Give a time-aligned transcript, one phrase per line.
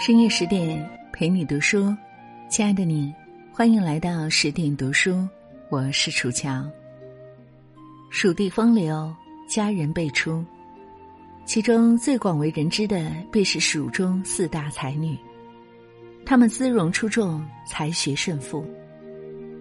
[0.00, 1.94] 深夜十点陪你读书，
[2.48, 3.12] 亲爱的你，
[3.52, 5.28] 欢迎来到十点读书，
[5.68, 6.64] 我是楚乔。
[8.08, 9.14] 蜀地风流，
[9.46, 10.42] 佳人辈出，
[11.44, 15.18] 其中最广为人知的便是蜀中四大才女，
[16.24, 18.64] 她们姿容出众，才学甚富，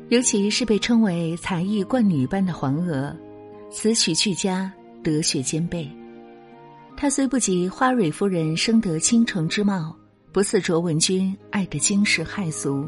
[0.08, 3.14] 尤其是被称为才艺冠女般的黄娥，
[3.70, 4.72] 词曲俱佳，
[5.04, 5.86] 德学兼备。
[6.96, 9.94] 她虽不及花蕊夫人生得倾城之貌。
[10.32, 12.88] 不似卓文君爱得惊世骇俗，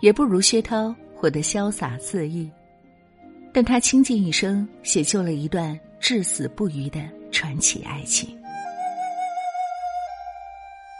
[0.00, 2.48] 也不如薛涛活得潇洒恣意，
[3.52, 7.00] 但他倾尽一生写就了一段至死不渝的
[7.32, 8.36] 传奇爱情。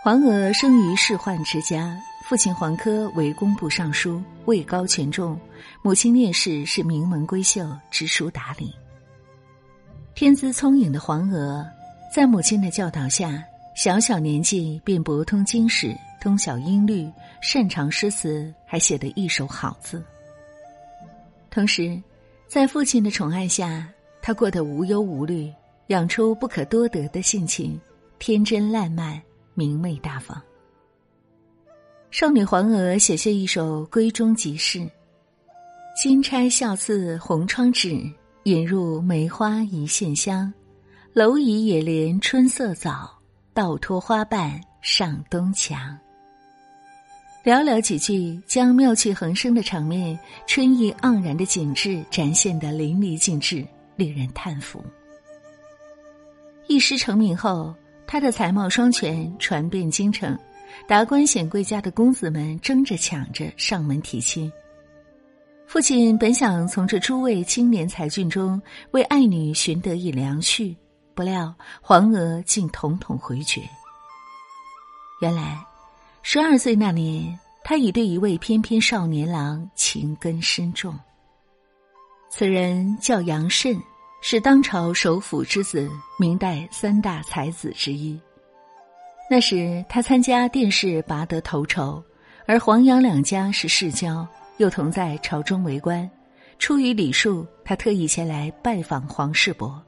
[0.02, 1.96] 黄娥生于仕宦之家，
[2.28, 5.38] 父亲黄科为工部尚书，位高权重；
[5.82, 8.74] 母亲聂氏是名门闺秀，知书达理。
[10.14, 11.64] 天资聪颖的黄娥，
[12.12, 13.44] 在母亲的教导下。
[13.76, 17.06] 小小年纪便博通经史，通晓音律，
[17.42, 20.02] 擅长诗词，还写得一手好字。
[21.50, 22.00] 同时，
[22.46, 23.86] 在父亲的宠爱下，
[24.22, 25.52] 他过得无忧无虑，
[25.88, 27.78] 养出不可多得的性情，
[28.18, 29.20] 天真烂漫，
[29.52, 30.42] 明媚大方。
[32.10, 34.88] 少女黄娥写下一首闺中即事
[36.02, 38.10] ：“金钗笑似红窗纸，
[38.44, 40.50] 引入梅花一线香。
[41.12, 43.12] 蝼蚁也怜春色早。”
[43.56, 45.98] 倒脱花瓣上东墙，
[47.42, 54.84] 寥寥几句将妙趣横生的场面、春意盎然的景致展现得淋漓尽致，令人叹服。
[56.66, 57.74] 一诗成名后，
[58.06, 60.38] 他的才貌双全传遍京城，
[60.86, 64.52] 达官显贵家的公子们争着抢着上门提亲。
[65.66, 70.76] 父亲本想从这诸位青年才俊中为爱女寻得一良婿。
[71.16, 73.62] 不料黄娥竟统统回绝。
[75.22, 75.58] 原来，
[76.22, 80.94] 十二岁那年，他已对一位翩翩少年郎情根深重。
[82.28, 83.80] 此人叫杨慎，
[84.20, 88.20] 是当朝首辅之子，明代三大才子之一。
[89.30, 92.02] 那时他参加殿试拔得头筹，
[92.46, 94.28] 而黄杨两家是世交，
[94.58, 96.08] 又同在朝中为官。
[96.58, 99.82] 出于礼数，他特意前来拜访黄世伯。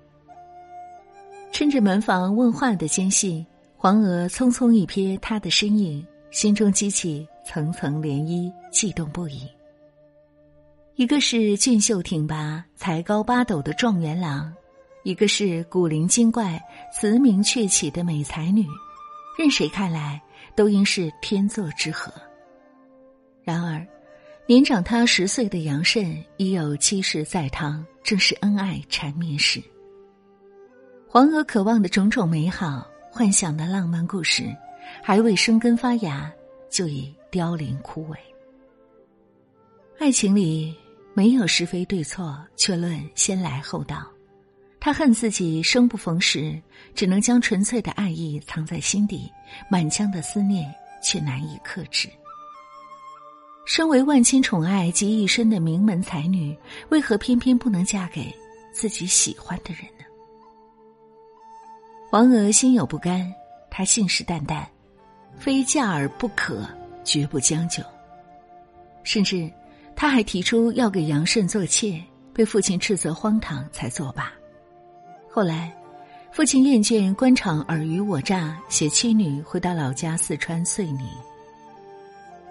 [1.50, 3.44] 趁着门房问话的间隙，
[3.76, 9.48] 黄娥匆匆一瞥他的身影，心中激起层层涟漪，悸动不已。
[10.94, 14.52] 一个是俊秀挺拔、才高八斗的状元郎，
[15.04, 16.60] 一个是古灵精怪、
[16.92, 18.66] 词名鹊起的美才女，
[19.38, 20.20] 任谁看来
[20.54, 22.12] 都应是天作之合。
[23.42, 23.86] 然而，
[24.46, 29.62] 年长他十岁的杨慎已有妻室在堂，正是恩爱缠绵时。
[31.10, 34.54] 黄娥渴望的种种美好、幻想的浪漫故事，
[35.02, 36.30] 还未生根发芽，
[36.68, 38.16] 就已凋零枯萎。
[39.98, 40.76] 爱情里
[41.14, 44.06] 没有是非对错，却论先来后到。
[44.78, 46.60] 他恨自己生不逢时，
[46.94, 49.32] 只能将纯粹的爱意藏在心底，
[49.70, 50.70] 满腔的思念
[51.02, 52.06] 却难以克制。
[53.64, 56.54] 身为万千宠爱集一身的名门才女，
[56.90, 58.30] 为何偏偏不能嫁给
[58.74, 59.84] 自己喜欢的人？
[62.10, 63.30] 王娥心有不甘，
[63.70, 64.64] 她信誓旦旦，
[65.36, 66.66] 非嫁而不可，
[67.04, 67.82] 绝不将就。
[69.02, 69.50] 甚至，
[69.94, 72.02] 她还提出要给杨慎做妾，
[72.32, 74.32] 被父亲斥责荒唐，才作罢。
[75.30, 75.70] 后来，
[76.32, 81.06] 父亲厌倦官场尔虞我诈，携妻女回到老家四川遂宁，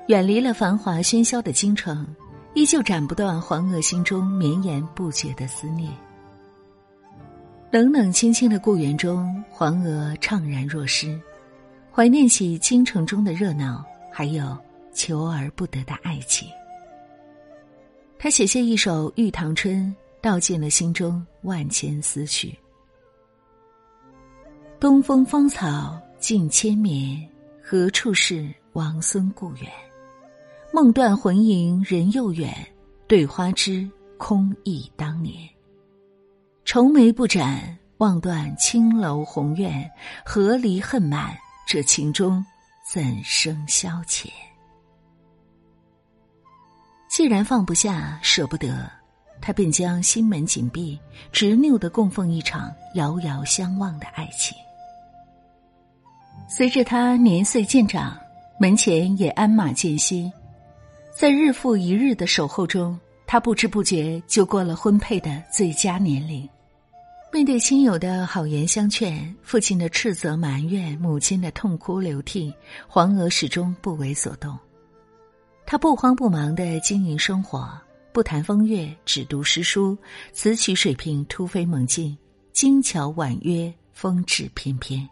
[0.05, 2.05] 远离了繁华喧嚣的京城，
[2.53, 5.91] 依旧斩不断黄娥心中绵延不绝的思念。
[7.69, 11.19] 冷冷清清的故园中，黄娥怅然若失，
[11.91, 14.57] 怀念起京城中的热闹，还有
[14.93, 16.47] 求而不得的爱情。
[18.17, 19.85] 他写下一首《玉堂春》，
[20.21, 22.57] 道尽了心中万千思绪。
[24.79, 27.21] 东风芳草尽千绵，
[27.61, 29.69] 何处是王孙故园？
[30.71, 32.55] 梦断魂萦人又远，
[33.07, 35.37] 对花枝空忆当年。
[36.67, 39.89] 愁眉不展，望断青楼红院，
[40.25, 41.33] 何离恨满？
[41.65, 42.45] 这情中
[42.85, 44.27] 怎生消遣？
[47.07, 48.85] 既然放不下，舍不得，
[49.39, 50.99] 他便将心门紧闭，
[51.31, 54.53] 执拗的供奉一场遥遥相望的爱情。
[56.49, 58.19] 随着他年岁渐长，
[58.59, 60.29] 门前也鞍马渐稀，
[61.15, 66.47] 在日复一日的守候中，他不知不觉就过了婚配的最佳年龄。
[67.37, 72.51] 面对亲友的好言相劝，父亲的斥责埋怨，母亲的痛哭流涕，
[72.87, 74.57] 黄娥始终不为所动。
[75.63, 77.79] 她不慌不忙的经营生活，
[78.11, 79.95] 不谈风月，只读诗书，
[80.33, 82.17] 词曲水平突飞猛进，
[82.53, 85.07] 精巧婉约，风致翩翩。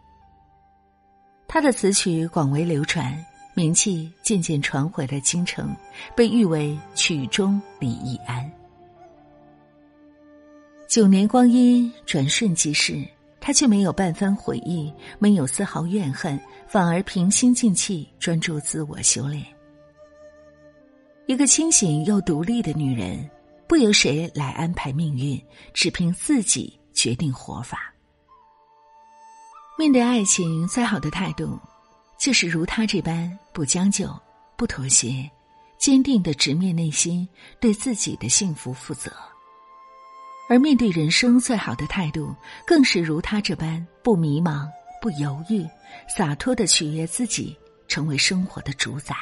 [1.46, 3.16] 他的词曲广为流传，
[3.54, 5.72] 名气渐渐传回了京城，
[6.16, 8.50] 被誉为曲中李易安。
[10.88, 13.04] 九年光阴转瞬即逝，
[13.40, 16.38] 他却没有半分悔意，没有丝毫怨恨，
[16.68, 19.44] 反而平心静气，专注自我修炼。
[21.26, 23.28] 一个清醒又独立的女人，
[23.66, 25.40] 不由谁来安排命运，
[25.74, 27.92] 只凭自己决定活法。
[29.76, 31.58] 面对爱情，最好的态度，
[32.16, 34.08] 就是如她这般不将就、
[34.56, 35.28] 不妥协，
[35.78, 37.28] 坚定的直面内心，
[37.58, 39.12] 对自己的幸福负责。
[40.48, 42.34] 而面对人生最好的态度，
[42.66, 44.68] 更是如他这般不迷茫、
[45.00, 45.66] 不犹豫，
[46.08, 47.56] 洒脱的取悦自己，
[47.88, 49.14] 成为生活的主宰。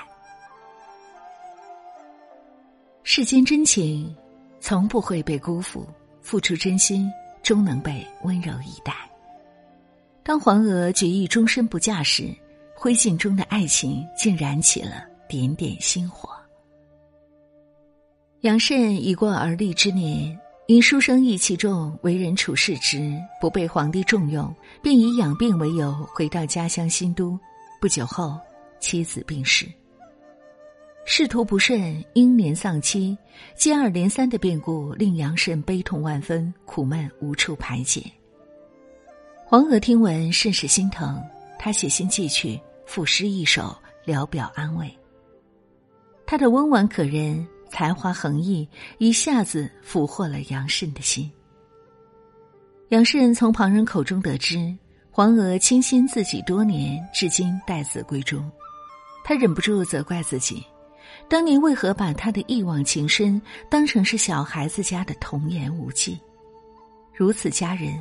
[3.02, 4.14] 世间真情，
[4.60, 5.86] 从不会被辜负，
[6.20, 7.10] 付出真心，
[7.42, 8.94] 终能被温柔以待。
[10.22, 12.34] 当黄娥决意终身不嫁时，
[12.74, 16.30] 灰烬中的爱情竟燃起了点点星火。
[18.40, 20.38] 杨慎已过而立之年。
[20.66, 27.38] 因书生意气重，为人处事直，不被皇帝重用，便以养病为由回到家乡新都。
[27.82, 28.40] 不久后，
[28.80, 29.66] 妻子病逝。
[31.04, 33.14] 仕途不顺，英年丧妻，
[33.54, 38.02] 接二连三的变故令杨慎悲痛万分，苦闷无处排解。
[39.44, 41.22] 黄娥听闻甚是心疼，
[41.58, 43.76] 他写信寄去，赋诗一首，
[44.06, 44.90] 聊表安慰。
[46.24, 47.46] 他的温婉可人。
[47.74, 48.68] 才华横溢，
[48.98, 51.28] 一下子俘获了杨慎的心。
[52.90, 54.72] 杨慎从旁人口中得知，
[55.10, 58.48] 黄娥倾心自己多年，至今待字闺中，
[59.24, 60.64] 他忍不住责怪自己：
[61.28, 66.16] 当年为何把他的一往情深当成是小孩子家的童言无忌？
[67.12, 67.92] 如此佳人，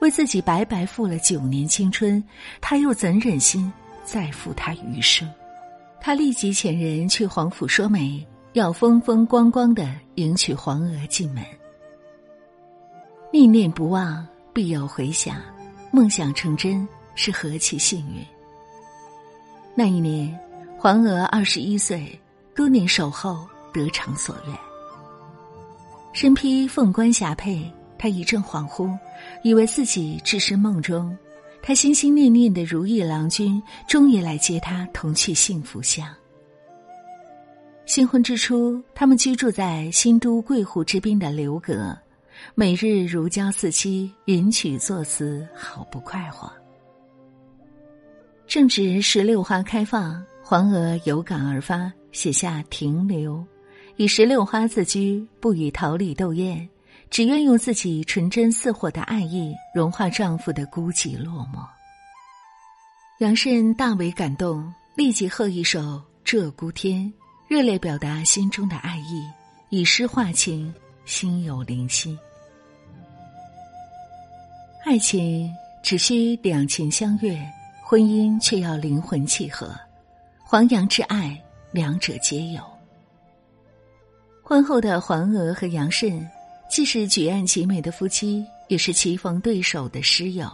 [0.00, 2.22] 为自己白白付了九年青春，
[2.60, 3.72] 他又怎忍心
[4.04, 5.28] 再负他余生？
[6.00, 8.24] 他立即遣人去皇府说媒。
[8.56, 11.44] 要风风光光的迎娶黄娥进门，
[13.30, 15.36] 念念不忘必有回响，
[15.92, 18.24] 梦想成真是何其幸运。
[19.74, 20.34] 那一年，
[20.78, 22.18] 黄娥二十一岁，
[22.54, 24.56] 多年守候得偿所愿。
[26.14, 28.90] 身披凤冠霞帔，她一阵恍惚，
[29.42, 31.14] 以为自己置身梦中。
[31.60, 36.08] 她心心念念的如意郎君，终于来接她同去幸福乡。
[37.86, 41.96] 新婚之初，他们居住在新都桂湖之滨的刘阁，
[42.56, 46.52] 每日如胶似漆，吟曲作词，好不快活。
[48.48, 53.34] 正值石榴花开放，黄娥有感而发，写下《停留》，
[53.94, 56.68] 以石榴花自居，不与桃李斗艳，
[57.08, 61.64] 只愿用自己纯真似火的爱意融化丈夫的孤寂落寞。
[63.20, 65.80] 杨慎大为感动，立即贺一首
[66.24, 67.04] 《鹧鸪天》。
[67.48, 69.24] 热烈表达心中的爱意，
[69.70, 72.18] 以诗化情，心有灵犀。
[74.84, 75.48] 爱情
[75.80, 77.40] 只需两情相悦，
[77.84, 79.72] 婚姻却要灵魂契合。
[80.42, 82.60] 黄杨之爱，两者皆有。
[84.42, 86.28] 婚后的黄娥和杨慎，
[86.68, 90.50] 既是举案齐眉的夫妻，也是棋逢对手的师友。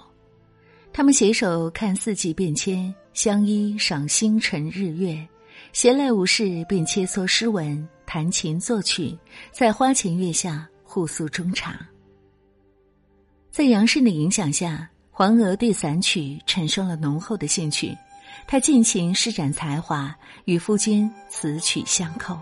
[0.92, 5.26] 他们携手看四季变迁，相依赏星辰日月。
[5.72, 9.18] 闲来无事，便切磋诗文，弹琴作曲，
[9.50, 11.74] 在花前月下互诉衷肠。
[13.50, 17.96] 在杨慎的影响下，黄娥对散曲产生了浓厚的兴趣，
[18.46, 20.14] 她尽情施展才华，
[20.44, 22.38] 与夫君词曲相扣。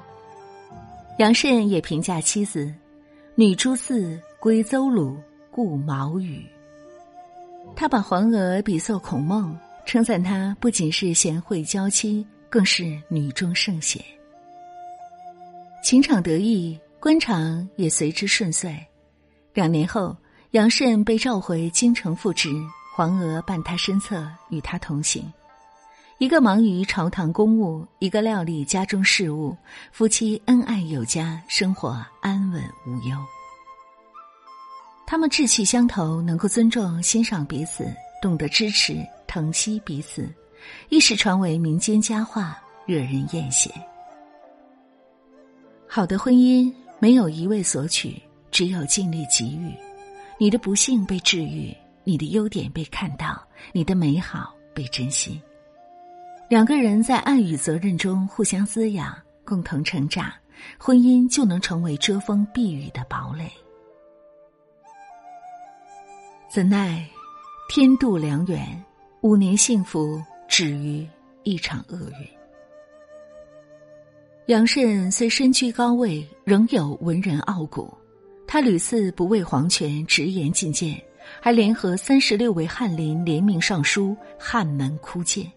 [1.19, 2.75] 杨慎也评价妻子
[3.37, 5.17] ：“女诸四归邹鲁，
[5.53, 6.45] 故毛羽。”
[7.77, 9.57] 他把黄娥比作孔孟，
[9.87, 12.27] 称赞她不仅是贤惠娇妻。
[12.51, 14.05] 更是女中圣贤，
[15.85, 18.77] 情场得意，官场也随之顺遂。
[19.55, 20.17] 两年后，
[20.51, 22.51] 杨慎被召回京城复职，
[22.93, 25.33] 黄娥伴他身侧，与他同行。
[26.19, 29.57] 一个忙于朝堂公务，一个料理家中事务，
[29.93, 33.17] 夫妻恩爱有加，生活安稳无忧。
[35.07, 37.89] 他们志趣相投，能够尊重欣赏彼此，
[38.21, 38.97] 懂得支持
[39.29, 40.29] 疼惜彼此。
[40.89, 43.69] 一时传为民间佳话，惹人艳羡。
[45.87, 49.75] 好的婚姻没有一味索取，只有尽力给予。
[50.39, 55.41] 你的不幸被治愈，你的优点被看到，你的美好被珍惜。
[56.49, 60.33] 两个人在爱与责任中互相滋养，共同成长，
[60.79, 63.51] 婚姻就能成为遮风避雨的堡垒。
[66.49, 67.07] 怎奈
[67.69, 68.85] 天妒良缘，
[69.21, 71.07] 五年幸福止于
[71.45, 72.29] 一场厄运。
[74.47, 77.97] 杨慎虽身居高位，仍有文人傲骨。
[78.49, 81.01] 他屡次不畏皇权直言进谏，
[81.41, 85.49] 还联合三十六位翰林联名上书汉门哭谏。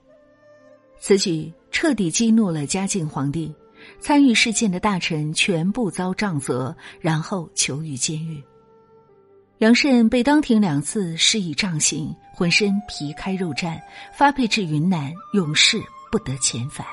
[1.00, 3.51] 此举彻底激怒了嘉靖皇帝，
[4.00, 8.41] 参与事件的大臣全部遭杖责，然后囚于监狱。
[9.60, 13.81] 杨慎被当庭两次施以杖刑，浑身皮开肉绽，
[14.12, 15.81] 发配至云南，永世
[16.12, 16.86] 不得遣返。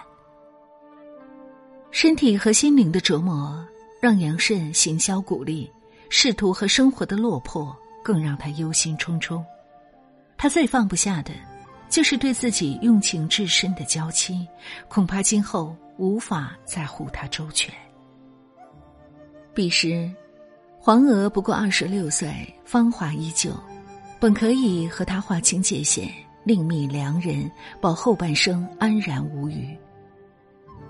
[1.91, 3.67] 身体和心灵的折磨
[4.01, 5.71] 让杨慎行销鼓励。
[6.13, 9.41] 仕途和生活的落魄更让他忧心忡忡，
[10.37, 11.33] 他最放不下的，
[11.89, 14.45] 就是对自己用情至深的娇妻，
[14.89, 17.73] 恐怕今后无法再护她周全。
[19.55, 20.13] 彼时，
[20.83, 22.33] 黄娥不过二十六岁，
[22.65, 23.53] 芳华依旧，
[24.19, 26.11] 本可以和他划清界限，
[26.43, 27.49] 另觅良人，
[27.83, 29.77] 保后半生安然无虞。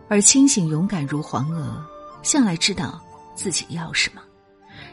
[0.08, 1.84] 而清醒勇敢如黄娥，
[2.22, 3.02] 向来知道
[3.34, 4.22] 自己要什么。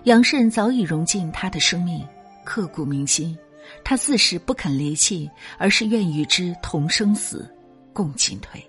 [0.05, 2.03] 杨慎早已融进他的生命，
[2.43, 3.37] 刻骨铭心。
[3.83, 7.47] 他自是不肯离弃，而是愿与之同生死，
[7.93, 8.65] 共进退。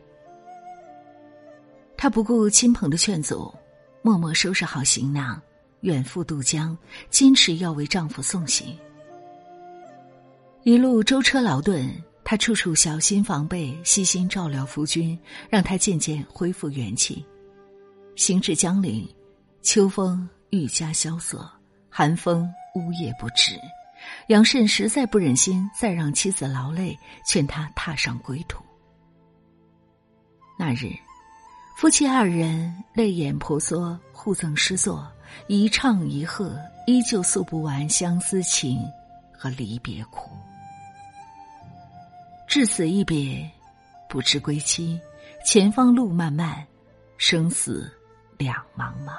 [1.97, 3.51] 他不顾亲朋的劝阻，
[4.03, 5.41] 默默收拾好行囊，
[5.81, 6.77] 远赴渡江，
[7.11, 8.77] 坚持要为丈夫送行。
[10.63, 11.91] 一路舟车劳顿，
[12.25, 15.19] 他处处小心防备，悉心照料夫君，
[15.49, 17.25] 让他渐渐恢复元气。
[18.17, 19.09] 行至江陵，
[19.63, 20.29] 秋风。
[20.51, 21.47] 愈加萧瑟，
[21.91, 23.61] 寒风呜咽不止。
[24.29, 28.65] 杨慎实在不忍心再让妻子劳累，劝他踏上归途。
[30.59, 30.91] 那日，
[31.77, 35.07] 夫妻二人泪眼婆娑，互赠诗作，
[35.47, 38.81] 一唱一和，依旧诉不完相思情
[39.33, 40.31] 和离别苦。
[42.47, 43.49] 至此一别，
[44.09, 44.99] 不知归期，
[45.45, 46.67] 前方路漫漫，
[47.19, 47.93] 生死
[48.39, 49.13] 两茫茫。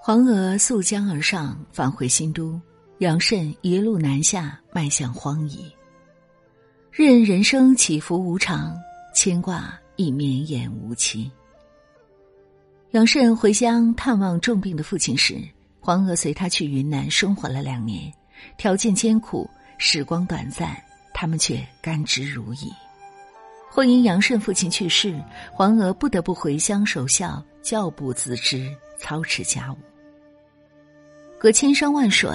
[0.00, 2.60] 黄娥溯江而上，返回新都；
[2.98, 5.72] 杨慎一路南下，迈向荒夷。
[6.90, 8.76] 任人生起伏无常，
[9.14, 11.30] 牵挂亦绵延无期。
[12.94, 15.36] 杨慎回乡探望重病的父亲时，
[15.80, 18.00] 黄娥随他去云南生活了两年，
[18.56, 20.80] 条件艰苦，时光短暂，
[21.12, 22.70] 他们却甘之如饴。
[23.68, 25.20] 或因杨慎父亲去世，
[25.50, 29.76] 黄娥不得不回乡守孝，教不自知，操持家务。
[31.36, 32.30] 隔千山万水，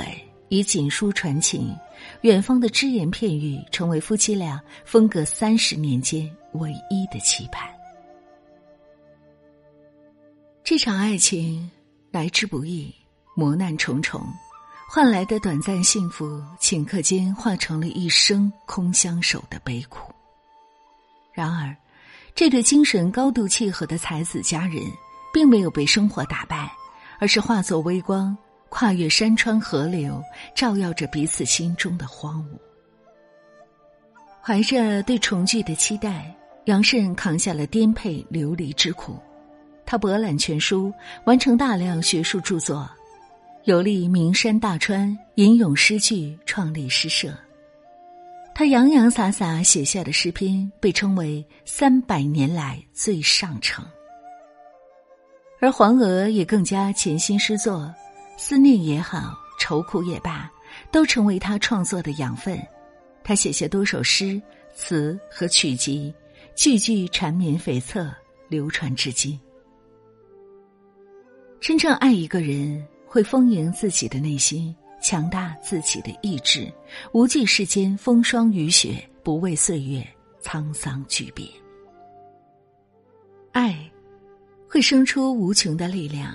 [0.49, 1.73] 以锦书传情，
[2.19, 7.78] 远方的只言片语，成为夫妻俩分隔三十年间唯一的期盼。
[10.69, 11.67] 这场爱情
[12.11, 12.93] 来之不易，
[13.33, 14.21] 磨难重重，
[14.87, 20.13] 换来的短暂幸福，顷刻间化成了一生空相守的悲苦。
[21.33, 21.75] 然而，
[22.35, 24.83] 这对精神高度契合的才子佳人，
[25.33, 26.71] 并没有被生活打败，
[27.17, 28.37] 而是化作微光。
[28.69, 30.23] 跨越山川河流，
[30.55, 32.59] 照耀着彼此心中的荒芜。
[34.39, 36.31] 怀着对重聚的期待，
[36.65, 39.19] 杨慎扛下了颠沛流离之苦。
[39.91, 40.93] 他博览全书，
[41.23, 42.87] 完成大量学术著作，
[43.63, 47.33] 游历名山大川，吟咏诗句，创立诗社。
[48.53, 53.83] 他洋洋洒洒写下的诗篇，被称为三百年来最上乘。
[55.59, 57.91] 而黄娥也更加潜心诗作。
[58.37, 60.51] 思念也好，愁苦也罢，
[60.91, 62.61] 都成为他创作的养分。
[63.23, 64.39] 他写下多首诗
[64.71, 66.13] 词和曲集，
[66.55, 68.07] 句句缠绵悱恻，
[68.49, 69.37] 流传至今。
[71.59, 76.71] 真正爱一个人，会丰盈自己的内心，强大自己的意志，
[77.11, 80.05] 无惧世间风霜雨雪，不畏岁月
[80.41, 81.47] 沧桑巨变。
[83.51, 83.77] 爱，
[84.69, 86.33] 会生出无穷的力量，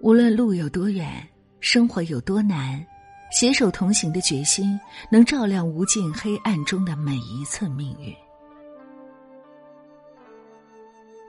[0.00, 1.26] 无论路有多远。
[1.62, 2.82] 生活有多难，
[3.30, 8.14] 携手同行的决心能照亮无尽黑暗中的每一寸命运。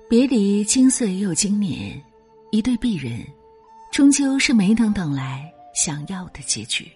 [0.09, 2.01] 别离经岁又经年，
[2.51, 3.25] 一对璧人，
[3.93, 6.91] 终究是没能等来想要的结局。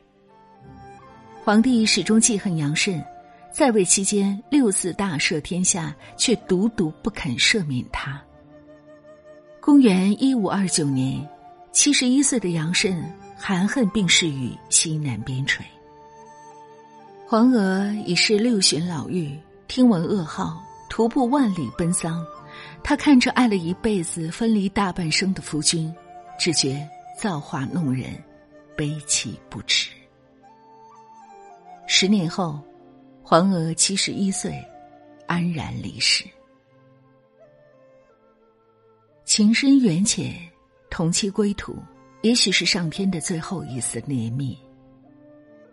[1.46, 3.02] 皇帝始终记恨杨慎，
[3.54, 8.22] 在位期间六次大赦天下，却独独不肯赦免他。
[9.62, 11.26] 公元一五二九年，
[11.72, 13.04] 七十一岁的杨慎。
[13.38, 15.60] 含恨病逝于西南边陲。
[17.28, 22.26] 黄娥已是六旬老妪，听闻噩耗，徒步万里奔丧。
[22.88, 25.92] 她看着爱了一辈子、分离大半生的夫君，
[26.38, 26.88] 只觉
[27.18, 28.12] 造化弄人，
[28.78, 29.90] 悲戚不止。
[31.88, 32.62] 十年后，
[33.24, 34.64] 黄娥七十一岁，
[35.26, 36.26] 安然离世。
[39.24, 40.36] 情深缘浅，
[40.92, 41.76] 同期归途，
[42.22, 44.56] 也许是上天的最后一丝怜悯。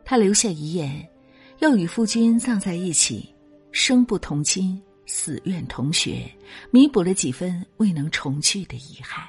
[0.02, 1.06] 他留下遗言，
[1.58, 3.34] 要与夫君葬在一起，
[3.70, 6.30] 生不同亲，死愿同学，
[6.70, 9.26] 弥补了几分未能重聚的遗憾。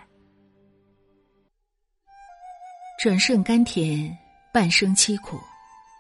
[3.02, 4.18] 转瞬甘甜，
[4.54, 5.40] 半生凄苦。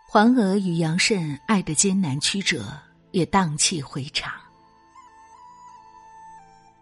[0.08, 2.80] 黄娥与杨慎爱的艰难曲折，
[3.12, 4.32] 也荡气回肠。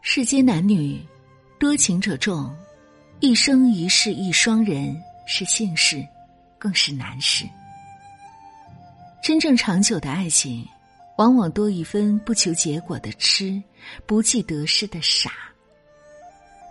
[0.01, 1.01] 世间男女，
[1.57, 2.53] 多情者众，
[3.21, 6.05] 一生一世一双人是幸事，
[6.59, 7.47] 更是难事。
[9.23, 10.67] 真正长久的爱情，
[11.21, 13.61] 往往多一分不求结果的痴，
[14.07, 15.31] 不计得失的傻。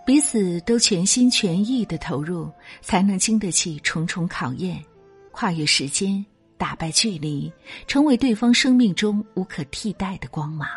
[0.05, 2.51] 彼此都全心全意的投入，
[2.83, 4.85] 才能经得起重重考验，
[5.31, 6.25] 跨越时间。
[6.59, 7.51] 打败距离，
[7.87, 10.69] 成为对方生命中无可替代的光芒。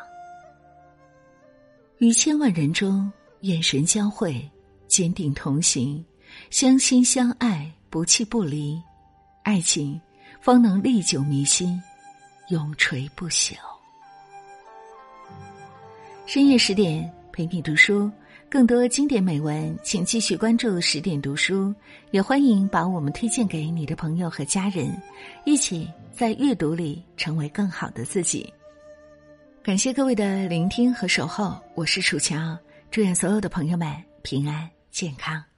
[1.97, 3.11] 于千万人中，
[3.41, 4.49] 眼神交汇，
[4.87, 6.05] 坚定同行，
[6.51, 8.79] 相亲相爱，不弃不离，
[9.41, 9.99] 爱情
[10.39, 11.81] 方能历久弥新，
[12.49, 13.53] 永垂不朽。
[16.25, 18.11] 深夜十点，陪你读书。
[18.49, 21.73] 更多经典美文，请继续关注十点读书，
[22.11, 24.95] 也欢迎把我们推荐给你的朋友和家人，
[25.43, 28.53] 一起在阅读里成为更好的自己。
[29.63, 32.55] 感谢各位的聆听和守候，我是楚乔，
[32.91, 35.52] 祝愿所有的朋友们平安健康。